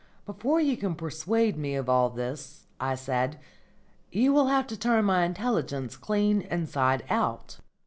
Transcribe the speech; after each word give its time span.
]"Before 0.25 0.59
you 0.59 0.77
can 0.77 0.95
persuade 0.95 1.55
me 1.57 1.75
of 1.75 1.87
all 1.87 2.09
this," 2.09 2.65
I 2.79 2.95
said, 2.95 3.37
"you 4.11 4.33
will 4.33 4.47
have 4.47 4.65
to 4.65 4.75
turn 4.75 5.05
my 5.05 5.25
intelligence 5.25 5.95
clean 5.95 6.41
inside 6.41 7.03
out." 7.07 7.59